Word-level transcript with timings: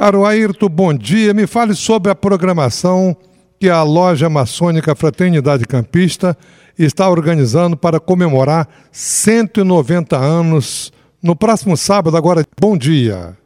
Caro 0.00 0.24
Ayrton, 0.24 0.70
bom 0.70 0.94
dia. 0.94 1.34
Me 1.34 1.46
fale 1.46 1.74
sobre 1.74 2.10
a 2.10 2.14
programação 2.14 3.14
que 3.60 3.68
a 3.68 3.82
loja 3.82 4.30
maçônica 4.30 4.96
Fraternidade 4.96 5.66
Campista 5.66 6.34
está 6.78 7.06
organizando 7.10 7.76
para 7.76 8.00
comemorar 8.00 8.66
190 8.90 10.16
anos 10.16 10.90
no 11.22 11.36
próximo 11.36 11.76
sábado. 11.76 12.16
Agora, 12.16 12.42
bom 12.58 12.78
dia. 12.78 13.36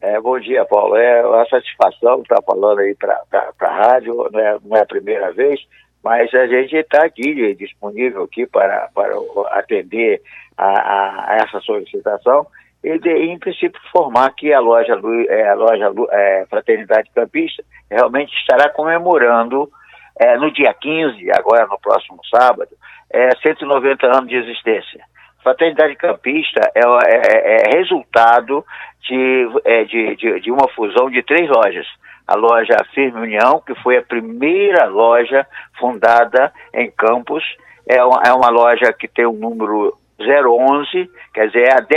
É, 0.00 0.18
bom 0.18 0.40
dia, 0.40 0.64
Paulo. 0.64 0.96
É 0.96 1.26
uma 1.26 1.44
satisfação 1.44 2.22
estar 2.22 2.40
falando 2.40 2.78
aí 2.78 2.94
para 2.94 3.20
a 3.60 3.66
rádio, 3.66 4.14
não 4.32 4.40
é, 4.40 4.58
não 4.64 4.76
é 4.78 4.80
a 4.80 4.86
primeira 4.86 5.30
vez, 5.32 5.60
mas 6.02 6.32
a 6.32 6.46
gente 6.46 6.74
está 6.74 7.04
aqui 7.04 7.54
disponível 7.54 8.22
aqui 8.22 8.46
para, 8.46 8.88
para 8.94 9.14
atender 9.50 10.22
a, 10.56 11.34
a 11.34 11.36
essa 11.36 11.60
solicitação 11.60 12.46
ele, 12.82 13.32
em 13.32 13.38
princípio, 13.38 13.80
formar 13.92 14.30
que 14.30 14.52
a 14.52 14.60
loja, 14.60 15.00
é, 15.28 15.48
a 15.48 15.54
loja 15.54 15.92
é, 16.10 16.46
Fraternidade 16.50 17.10
Campista 17.14 17.62
realmente 17.90 18.32
estará 18.34 18.68
comemorando 18.70 19.70
é, 20.18 20.36
no 20.36 20.50
dia 20.50 20.74
15, 20.74 21.30
agora 21.32 21.66
no 21.66 21.78
próximo 21.78 22.20
sábado, 22.34 22.70
é, 23.10 23.30
190 23.36 24.06
anos 24.06 24.28
de 24.28 24.36
existência. 24.36 25.00
Fraternidade 25.42 25.96
Campista 25.96 26.60
é, 26.74 26.80
é, 26.80 27.72
é 27.72 27.76
resultado 27.76 28.64
de, 29.08 29.48
é, 29.64 29.84
de, 29.84 30.16
de, 30.16 30.40
de, 30.40 30.50
uma 30.50 30.68
fusão 30.68 31.10
de 31.10 31.22
três 31.22 31.48
lojas. 31.48 31.86
A 32.26 32.36
loja 32.36 32.76
Firme 32.94 33.20
União, 33.20 33.60
que 33.60 33.74
foi 33.76 33.98
a 33.98 34.02
primeira 34.02 34.86
loja 34.86 35.46
fundada 35.78 36.52
em 36.72 36.90
Campos, 36.90 37.44
é 37.88 38.02
uma, 38.04 38.22
é 38.24 38.32
uma 38.32 38.48
loja 38.48 38.92
que 38.92 39.08
tem 39.08 39.26
um 39.26 39.32
número 39.32 39.98
011, 40.22 41.10
quer 41.34 41.48
dizer, 41.48 41.68
é 41.68 41.72
a 41.72 41.82
11 41.82 41.90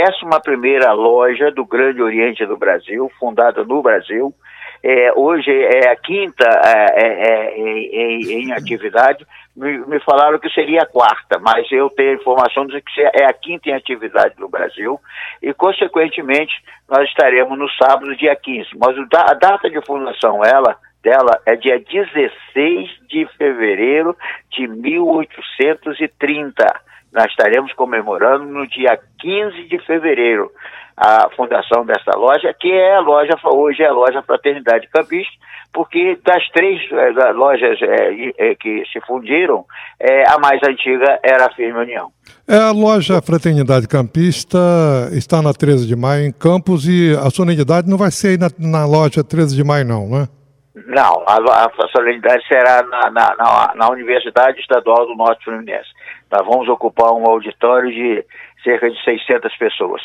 loja 0.94 1.50
do 1.50 1.64
Grande 1.64 2.02
Oriente 2.02 2.44
do 2.46 2.56
Brasil, 2.56 3.10
fundada 3.18 3.64
no 3.64 3.82
Brasil. 3.82 4.34
É, 4.82 5.12
hoje 5.14 5.50
é 5.50 5.90
a 5.90 5.96
quinta 5.96 6.46
é, 6.64 6.86
é, 6.94 7.28
é 7.28 7.58
em, 7.58 8.42
em, 8.42 8.52
atividade. 8.52 9.26
Me, 9.56 9.78
me, 9.86 9.98
falaram 10.00 10.38
que 10.38 10.50
seria 10.50 10.82
a 10.82 10.86
quarta, 10.86 11.38
mas 11.40 11.66
eu 11.72 11.88
tenho 11.90 12.10
a 12.10 12.14
informação 12.14 12.66
de 12.66 12.80
que 12.80 13.00
é 13.00 13.24
a 13.24 13.32
quinta 13.32 13.70
em 13.70 13.72
atividade 13.72 14.34
no 14.38 14.48
Brasil. 14.48 15.00
E, 15.42 15.52
consequentemente, 15.54 16.54
nós 16.88 17.08
estaremos 17.08 17.58
no 17.58 17.68
sábado, 17.70 18.14
dia 18.16 18.36
15. 18.36 18.68
Mas 18.76 18.96
a 18.96 19.34
data 19.34 19.68
de 19.68 19.84
fundação 19.84 20.44
ela, 20.44 20.78
dela 21.02 21.40
é 21.46 21.56
dia 21.56 21.80
16 21.80 22.88
de 23.08 23.26
fevereiro 23.38 24.16
de 24.50 24.68
1830 24.68 26.85
nós 27.16 27.30
estaremos 27.30 27.72
comemorando 27.72 28.44
no 28.44 28.66
dia 28.68 28.98
15 29.18 29.68
de 29.68 29.78
fevereiro 29.86 30.52
a 30.94 31.28
fundação 31.34 31.84
dessa 31.84 32.14
loja, 32.14 32.54
que 32.58 32.70
é 32.70 32.96
a 32.96 33.00
loja, 33.00 33.32
hoje 33.44 33.82
é 33.82 33.86
a 33.86 33.92
loja 33.92 34.22
Fraternidade 34.22 34.88
Campista, 34.88 35.32
porque 35.72 36.18
das 36.24 36.46
três 36.50 36.80
é, 36.90 37.32
lojas 37.32 37.78
é, 37.82 38.50
é, 38.50 38.54
que 38.54 38.82
se 38.92 39.00
fundiram, 39.06 39.64
a 40.26 40.38
mais 40.38 40.60
antiga 40.62 41.18
era 41.22 41.46
a 41.46 41.52
Firme 41.52 41.80
União. 41.80 42.10
É, 42.48 42.56
a 42.56 42.70
loja 42.70 43.20
Fraternidade 43.20 43.88
Campista 43.88 44.58
está 45.12 45.42
na 45.42 45.52
13 45.52 45.86
de 45.86 45.96
maio 45.96 46.26
em 46.26 46.32
Campos 46.32 46.86
e 46.86 47.14
a 47.14 47.30
solenidade 47.30 47.88
não 47.88 47.98
vai 47.98 48.10
ser 48.10 48.28
aí 48.28 48.38
na, 48.38 48.48
na 48.58 48.86
loja 48.86 49.24
13 49.24 49.54
de 49.54 49.64
maio 49.64 49.84
não, 49.84 50.08
né? 50.08 50.28
Não, 50.84 51.24
a, 51.26 51.64
a 51.64 51.88
solenidade 51.88 52.46
será 52.46 52.82
na, 52.82 53.10
na, 53.10 53.34
na, 53.34 53.72
na 53.74 53.90
Universidade 53.90 54.60
Estadual 54.60 55.06
do 55.06 55.14
Norte 55.14 55.42
Fluminense. 55.42 55.88
Nós 56.30 56.46
vamos 56.46 56.68
ocupar 56.68 57.12
um 57.12 57.26
auditório 57.26 57.90
de 57.90 58.24
cerca 58.62 58.90
de 58.90 59.02
600 59.02 59.56
pessoas, 59.56 60.02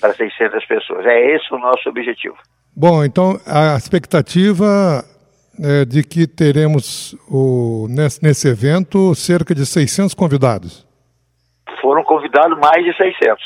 para 0.00 0.14
600 0.14 0.64
pessoas. 0.66 1.04
É 1.06 1.34
esse 1.34 1.52
o 1.52 1.58
nosso 1.58 1.88
objetivo. 1.88 2.36
Bom, 2.74 3.04
então 3.04 3.36
a 3.44 3.76
expectativa 3.76 5.04
é 5.60 5.84
de 5.84 6.04
que 6.04 6.26
teremos 6.28 7.14
o, 7.28 7.86
nesse, 7.90 8.22
nesse 8.22 8.48
evento 8.48 9.14
cerca 9.16 9.52
de 9.52 9.66
600 9.66 10.14
convidados. 10.14 10.86
Foram 11.80 12.04
convidados 12.04 12.56
mais 12.60 12.84
de 12.84 12.96
600. 12.96 13.42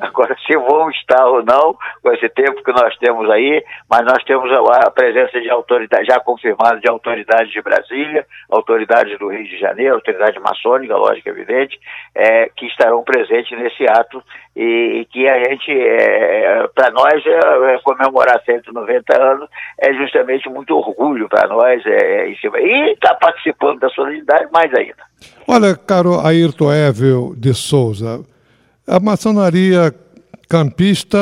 Agora, 0.00 0.36
se 0.46 0.56
vão 0.56 0.90
estar 0.90 1.26
ou 1.26 1.44
não, 1.44 1.76
com 2.02 2.12
esse 2.12 2.28
tempo 2.30 2.62
que 2.62 2.72
nós 2.72 2.96
temos 2.98 3.28
aí, 3.30 3.62
mas 3.88 4.02
nós 4.02 4.22
temos 4.24 4.50
a, 4.52 4.90
presença 4.90 5.40
de 5.40 5.50
autoridade, 5.50 6.06
já 6.06 6.20
confirmada 6.20 6.80
de 6.80 6.88
autoridades 6.88 7.52
de 7.52 7.62
Brasília, 7.62 8.26
autoridades 8.50 9.18
do 9.18 9.28
Rio 9.28 9.44
de 9.44 9.58
Janeiro, 9.58 9.94
autoridade 9.94 10.38
maçônica, 10.40 10.96
lógico, 10.96 11.28
evidente, 11.28 11.78
é, 12.14 12.50
que 12.56 12.66
estarão 12.66 13.02
presentes 13.02 13.58
nesse 13.58 13.84
ato 13.84 14.22
e, 14.56 15.00
e 15.00 15.04
que 15.06 15.28
a 15.28 15.38
gente, 15.44 15.70
é, 15.70 16.68
para 16.74 16.90
nós, 16.90 17.24
é, 17.26 17.74
é 17.74 17.78
comemorar 17.78 18.40
190 18.44 19.22
anos 19.22 19.48
é 19.80 19.92
justamente 19.94 20.48
muito 20.48 20.76
orgulho 20.76 21.28
para 21.28 21.48
nós 21.48 21.84
é, 21.86 22.28
é. 22.28 22.30
E 22.30 22.92
está 22.92 23.14
participando 23.14 23.80
da 23.80 23.88
solenidade 23.90 24.48
mais 24.52 24.72
ainda. 24.74 25.02
Olha, 25.48 25.76
caro 25.76 26.20
Ayrton 26.20 26.72
Evel 26.72 27.34
de 27.36 27.54
Souza, 27.54 28.24
a 28.86 29.00
maçonaria 29.00 29.94
campista, 30.48 31.18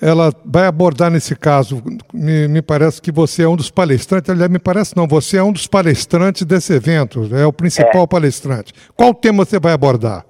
ela 0.00 0.30
vai 0.44 0.66
abordar 0.66 1.10
nesse 1.10 1.34
caso, 1.34 1.82
me, 2.12 2.46
me, 2.48 2.62
parece 2.62 3.00
que 3.00 3.10
você 3.10 3.44
é 3.44 3.48
um 3.48 3.56
dos 3.56 3.70
palestrantes, 3.70 4.30
aliás, 4.30 4.50
me 4.50 4.58
parece 4.58 4.96
não, 4.96 5.06
você 5.06 5.38
é 5.38 5.42
um 5.42 5.52
dos 5.52 5.66
palestrantes 5.66 6.44
desse 6.44 6.74
evento, 6.74 7.28
é 7.34 7.46
o 7.46 7.52
principal 7.52 8.04
é. 8.04 8.06
palestrante. 8.06 8.72
Qual 8.96 9.14
tema 9.14 9.44
você 9.44 9.58
vai 9.58 9.72
abordar? 9.72 10.24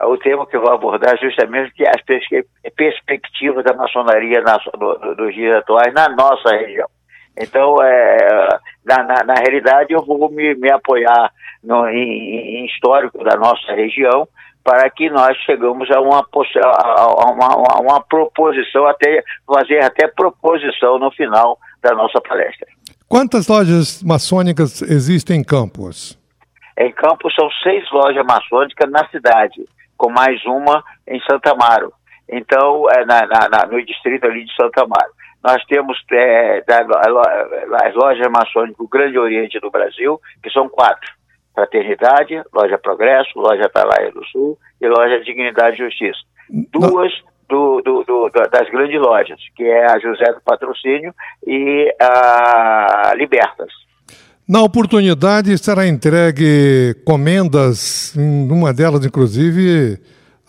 O 0.00 0.16
tema 0.16 0.46
que 0.46 0.56
eu 0.56 0.60
vou 0.60 0.72
abordar 0.72 1.14
é 1.14 1.16
justamente 1.16 1.72
que 1.74 1.84
as 1.88 2.00
perspectivas 2.76 3.64
da 3.64 3.74
maçonaria 3.74 4.40
na, 4.42 4.56
do, 4.78 5.14
dos 5.16 5.34
dias 5.34 5.56
atuais 5.58 5.92
na 5.92 6.08
nossa 6.10 6.50
região. 6.50 6.88
Então, 7.40 7.82
é, 7.82 8.58
na, 8.84 9.02
na, 9.04 9.24
na 9.24 9.34
realidade, 9.34 9.92
eu 9.92 10.04
vou 10.04 10.30
me, 10.30 10.54
me 10.54 10.70
apoiar 10.70 11.30
no, 11.62 11.88
em, 11.88 12.60
em 12.60 12.66
histórico 12.66 13.22
da 13.22 13.36
nossa 13.36 13.72
região, 13.72 14.26
para 14.64 14.90
que 14.90 15.08
nós 15.08 15.36
chegamos 15.46 15.90
a 15.90 16.00
uma, 16.00 16.18
a 16.18 17.30
uma, 17.30 17.46
a 17.46 17.80
uma 17.80 18.00
proposição, 18.02 18.86
até 18.86 19.22
fazer 19.46 19.82
até 19.82 20.08
proposição 20.08 20.98
no 20.98 21.10
final 21.12 21.58
da 21.82 21.94
nossa 21.94 22.20
palestra. 22.20 22.66
Quantas 23.08 23.48
lojas 23.48 24.02
maçônicas 24.02 24.82
existem 24.82 25.40
em 25.40 25.44
Campos? 25.44 26.18
Em 26.76 26.92
Campos 26.92 27.34
são 27.34 27.48
seis 27.62 27.90
lojas 27.90 28.24
maçônicas 28.26 28.90
na 28.90 29.08
cidade, 29.08 29.64
com 29.96 30.10
mais 30.10 30.44
uma 30.44 30.84
em 31.06 31.18
Santa 31.20 31.52
Amaro. 31.52 31.92
Então, 32.28 32.84
é 32.90 33.06
na, 33.06 33.26
na, 33.26 33.66
no 33.66 33.82
distrito 33.84 34.26
ali 34.26 34.44
de 34.44 34.54
Santa 34.54 34.82
Amaro. 34.82 35.12
Nós 35.42 35.64
temos 35.66 35.96
é, 36.12 36.64
as 36.66 37.94
lojas 37.94 38.26
maçônicas 38.30 38.76
do 38.76 38.88
Grande 38.88 39.18
Oriente 39.18 39.60
do 39.60 39.70
Brasil, 39.70 40.20
que 40.42 40.50
são 40.50 40.68
quatro. 40.68 41.10
Fraternidade, 41.54 42.40
Loja 42.54 42.78
Progresso, 42.78 43.30
Loja 43.36 43.66
Atalaia 43.66 44.12
do 44.12 44.24
Sul 44.26 44.58
e 44.80 44.86
Loja 44.86 45.20
Dignidade 45.24 45.76
e 45.76 45.86
Justiça. 45.86 46.20
Duas 46.70 47.12
do, 47.48 47.80
do, 47.80 48.04
do, 48.04 48.30
das 48.50 48.70
grandes 48.70 49.00
lojas, 49.00 49.40
que 49.56 49.64
é 49.64 49.86
a 49.86 49.98
José 49.98 50.32
do 50.32 50.40
Patrocínio 50.44 51.14
e 51.46 51.92
a 52.00 53.12
Libertas. 53.16 53.72
Na 54.48 54.62
oportunidade 54.62 55.56
será 55.58 55.86
entregue 55.86 56.94
comendas, 57.04 58.16
em 58.16 58.50
uma 58.50 58.72
delas, 58.72 59.04
inclusive, 59.04 59.98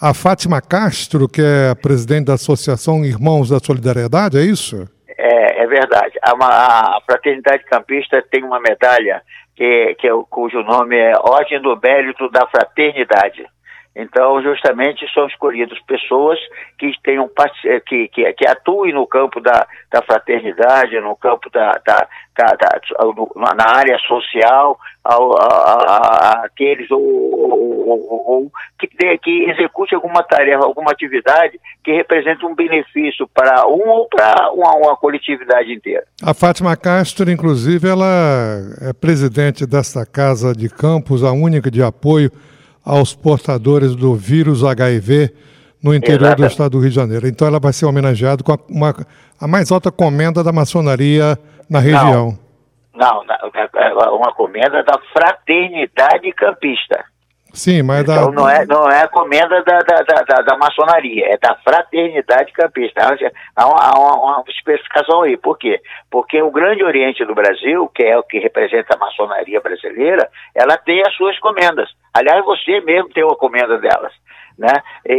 a 0.02 0.14
Fátima 0.14 0.62
Castro, 0.62 1.28
que 1.28 1.42
é 1.42 1.76
presidente 1.76 2.28
da 2.28 2.36
Associação 2.36 3.04
Irmãos 3.04 3.50
da 3.50 3.60
Solidariedade, 3.60 4.38
é 4.38 4.42
isso? 4.42 4.88
É, 5.08 5.64
é 5.64 5.68
verdade. 5.68 6.18
A, 6.24 6.32
a 6.32 7.02
Fraternidade 7.06 7.66
Campista 7.66 8.24
tem 8.32 8.44
uma 8.44 8.60
medalha 8.60 9.22
que, 9.56 9.96
que 10.00 10.08
é, 10.08 10.12
cujo 10.30 10.64
nome 10.64 10.96
é 10.96 11.14
Ordem 11.20 11.62
do 11.62 11.78
Mérito 11.84 12.30
da 12.30 12.48
Fraternidade. 12.48 13.46
Então, 13.96 14.42
justamente, 14.42 15.06
são 15.14 15.28
escolhidas 15.28 15.78
pessoas 15.88 16.40
que 16.78 16.92
tenham 17.04 17.30
eh, 17.66 17.80
que, 17.82 18.08
que, 18.10 18.32
que 18.34 18.48
atuem 18.48 18.94
no 18.94 19.06
campo 19.08 19.42
da, 19.42 19.68
da 19.92 20.02
fraternidade, 20.04 21.00
no 21.02 21.16
campo 21.16 21.50
da, 21.50 21.72
da, 21.86 22.08
da, 22.38 22.46
da 22.56 23.56
na 23.58 23.68
área 23.68 23.98
social, 24.08 24.80
ao, 25.04 25.36
a, 25.38 25.44
a, 25.44 26.46
aqueles 26.46 26.90
ou, 26.92 27.02
ou, 27.02 28.24
ou, 28.28 28.52
que, 28.78 28.88
que 29.18 29.50
execute 29.50 29.96
alguma 29.96 30.24
tarefa, 30.24 30.64
alguma 30.64 30.92
atividade 30.92 31.60
que 31.84 31.92
represente 31.92 32.46
um 32.46 32.54
benefício 32.54 33.28
para 33.34 33.68
um 33.68 33.90
ou 33.90 34.08
para 34.08 34.52
uma, 34.52 34.76
uma 34.76 34.96
coletividade 34.98 35.74
inteira. 35.74 36.04
A 36.24 36.34
Fátima 36.34 36.78
Castro, 36.78 37.30
inclusive, 37.30 37.90
ela 37.90 38.06
é 38.82 38.94
presidente 38.94 39.66
desta 39.66 40.06
casa 40.06 40.54
de 40.54 40.70
campos, 40.70 41.24
a 41.24 41.32
única 41.32 41.72
de 41.72 41.82
apoio 41.82 42.32
aos 42.90 43.14
portadores 43.14 43.96
do 43.96 44.16
vírus 44.16 44.64
HIV 44.64 45.32
no 45.84 45.94
interior 45.94 46.22
Exatamente. 46.22 46.48
do 46.48 46.52
estado 46.52 46.72
do 46.72 46.80
Rio 46.80 46.90
de 46.90 46.96
Janeiro. 46.96 47.28
Então 47.28 47.48
ela 47.48 47.60
vai 47.60 47.72
ser 47.72 47.86
homenageada 47.86 48.44
com 48.44 48.52
a, 48.52 48.58
uma, 48.68 48.96
a 49.40 49.48
mais 49.48 49.72
alta 49.72 49.92
comenda 49.92 50.44
da 50.44 50.52
maçonaria 50.52 51.38
na 51.70 51.78
região. 51.78 52.38
Não, 52.96 53.24
não, 53.24 53.36
é 53.36 54.10
uma 54.10 54.34
comenda 54.34 54.84
da 54.84 55.00
fraternidade 55.14 56.32
campista. 56.34 57.06
Sim, 57.54 57.82
mas 57.82 58.02
então, 58.02 58.30
da... 58.30 58.32
não, 58.32 58.50
é, 58.50 58.66
não 58.66 58.90
é 58.90 59.02
a 59.04 59.08
comenda 59.08 59.64
da, 59.64 59.80
da, 59.80 60.22
da, 60.22 60.42
da, 60.42 60.58
maçonaria, 60.58 61.34
é 61.34 61.38
da 61.38 61.56
fraternidade 61.64 62.52
campista. 62.54 63.02
Há 63.56 63.68
uma, 63.68 63.76
há 63.82 64.00
uma, 64.00 64.16
uma, 64.18 64.44
especificação 64.48 65.24
aí. 65.24 65.36
Por 65.36 65.58
quê? 65.58 65.82
Porque 66.12 66.42
o 66.42 66.52
Grande 66.52 66.84
Oriente 66.84 67.26
do 67.26 67.34
Brasil, 67.34 67.90
que 67.94 68.04
é 68.04 68.18
o 68.18 68.24
que 68.24 68.40
representa 68.40 68.96
a 68.96 69.00
maçonaria 69.00 69.60
brasileira, 69.62 70.30
ela 70.54 70.78
tem 70.78 71.02
as 71.02 71.16
suas 71.16 71.40
comendas. 71.40 71.90
Aliás, 72.20 72.46
você 72.46 72.82
mesmo 72.82 73.10
tem 73.10 73.24
uma 73.24 73.36
comenda 73.36 73.78
delas 73.78 74.14
né? 74.60 74.74
E, 75.08 75.14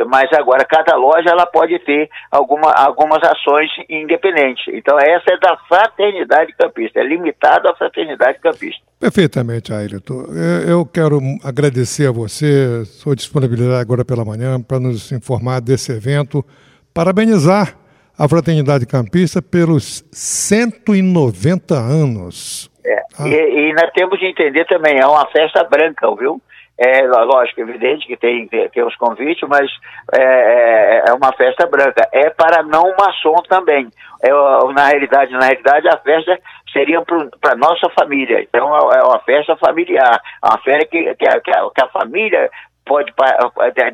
e, 0.00 0.04
mas 0.06 0.28
agora 0.32 0.64
cada 0.64 0.96
loja 0.96 1.30
ela 1.30 1.46
pode 1.46 1.78
ter 1.78 2.10
alguma, 2.32 2.72
algumas 2.72 3.22
ações 3.22 3.70
independentes. 3.88 4.64
Então 4.74 4.98
essa 4.98 5.32
é 5.32 5.38
da 5.38 5.56
fraternidade 5.68 6.52
campista, 6.58 6.98
é 6.98 7.04
limitada 7.04 7.70
à 7.70 7.76
fraternidade 7.76 8.40
campista. 8.40 8.82
Perfeitamente, 8.98 9.72
Ailton. 9.72 10.26
Eu 10.68 10.84
quero 10.84 11.20
agradecer 11.44 12.08
a 12.08 12.12
você, 12.12 12.84
sua 12.84 13.14
disponibilidade 13.14 13.80
agora 13.80 14.04
pela 14.04 14.24
manhã 14.24 14.60
para 14.60 14.80
nos 14.80 15.12
informar 15.12 15.60
desse 15.60 15.92
evento, 15.92 16.44
parabenizar 16.92 17.78
a 18.18 18.28
Fraternidade 18.28 18.84
Campista 18.84 19.40
pelos 19.40 20.04
190 20.12 21.74
anos. 21.74 22.69
É, 22.84 23.02
ah. 23.18 23.28
e, 23.28 23.70
e 23.70 23.72
nós 23.74 23.90
temos 23.92 24.18
de 24.18 24.26
entender 24.26 24.64
também, 24.66 24.98
é 24.98 25.06
uma 25.06 25.26
festa 25.26 25.64
branca, 25.64 26.14
viu? 26.16 26.40
É 26.82 27.02
lógico, 27.06 27.60
evidente 27.60 28.06
que 28.06 28.16
tem, 28.16 28.48
tem 28.48 28.82
os 28.82 28.96
convites, 28.96 29.46
mas 29.46 29.70
é, 30.14 30.22
é, 30.22 31.04
é 31.08 31.12
uma 31.12 31.30
festa 31.34 31.66
branca. 31.66 32.08
É 32.10 32.30
para 32.30 32.62
não 32.62 32.96
maçom 32.98 33.36
também. 33.46 33.86
É, 34.22 34.30
na 34.72 34.88
realidade, 34.88 35.30
na 35.32 35.44
realidade, 35.44 35.86
a 35.88 35.98
festa 35.98 36.38
seria 36.72 37.02
para 37.02 37.54
nossa 37.56 37.86
família. 37.90 38.40
Então 38.40 38.74
é 38.92 39.04
uma 39.04 39.20
festa 39.20 39.54
familiar, 39.56 40.22
é 40.42 40.46
uma 40.46 40.58
festa 40.58 40.86
que, 40.86 41.14
que, 41.16 41.28
a, 41.28 41.40
que 41.40 41.82
a 41.82 41.88
família 41.88 42.50
pode 42.86 43.12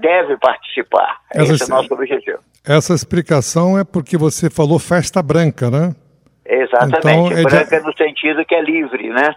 deve 0.01 0.37
participar. 0.37 1.19
Essa, 1.35 1.55
Esse 1.55 1.63
é 1.65 1.67
o 1.67 1.77
nosso 1.77 1.93
objetivo. 1.93 2.39
Essa 2.65 2.95
explicação 2.95 3.77
é 3.77 3.83
porque 3.83 4.17
você 4.17 4.49
falou 4.49 4.79
festa 4.79 5.21
branca, 5.23 5.71
né? 5.71 5.93
Exatamente, 6.63 7.07
então, 7.07 7.39
é 7.39 7.43
branca 7.43 7.81
de... 7.81 7.87
no 7.87 7.97
sentido 7.97 8.45
que 8.45 8.55
é 8.55 8.63
livre, 8.63 9.09
né? 9.11 9.35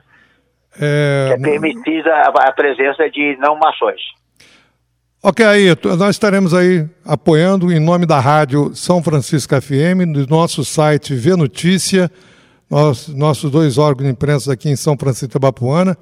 É, 0.79 1.31
é 1.33 1.37
permitida 1.37 2.13
a, 2.13 2.51
presença 2.51 3.09
de 3.09 3.35
não 3.39 3.57
mações. 3.57 4.01
Ok, 5.21 5.45
aí, 5.45 5.65
nós 5.97 6.11
estaremos 6.11 6.53
aí 6.53 6.87
apoiando 7.05 7.71
em 7.73 7.79
nome 7.79 8.05
da 8.05 8.19
Rádio 8.19 8.73
São 8.73 9.03
Francisco 9.03 9.59
FM, 9.59 10.13
do 10.13 10.25
nosso 10.27 10.63
site 10.63 11.13
Vê 11.13 11.35
Notícia, 11.35 12.09
nós, 12.69 13.09
nossos 13.09 13.51
dois 13.51 13.77
órgãos 13.77 14.05
de 14.05 14.13
imprensa 14.13 14.53
aqui 14.53 14.69
em 14.69 14.75
São 14.77 14.95
Francisco 14.97 15.33
de 15.33 15.39
Bapuana. 15.39 15.97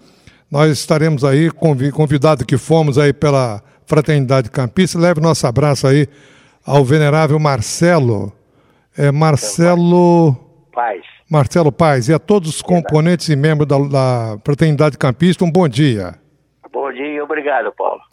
Nós 0.51 0.69
estaremos 0.69 1.23
aí, 1.25 1.49
convidados 1.49 2.45
que 2.45 2.57
fomos 2.57 2.97
aí 2.97 3.11
pela 3.11 3.63
Fraternidade 3.87 4.51
Campista. 4.51 4.99
Leve 4.99 5.19
nosso 5.19 5.47
abraço 5.47 5.87
aí 5.87 6.07
ao 6.65 6.85
venerável 6.85 7.39
Marcelo. 7.39 8.31
É, 8.97 9.11
Marcelo. 9.11 10.35
Paz. 10.73 11.01
Marcelo 11.29 11.71
Paz, 11.71 12.07
e 12.07 12.13
a 12.13 12.19
todos 12.19 12.49
os 12.49 12.61
componentes 12.61 13.27
e 13.29 13.35
membros 13.35 13.67
da, 13.67 13.77
da 13.77 14.39
Fraternidade 14.45 14.97
Campista, 14.97 15.43
um 15.43 15.51
bom 15.51 15.67
dia. 15.67 16.15
Bom 16.71 16.91
dia 16.91 17.05
e 17.05 17.21
obrigado, 17.21 17.71
Paulo. 17.73 18.01